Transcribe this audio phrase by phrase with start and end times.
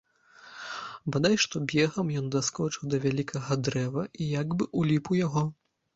[1.15, 5.45] Бадай што бегам ён даскочыў да вялікага дрэва і як бы ўліп у яго.